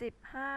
[0.00, 0.52] สิบห้า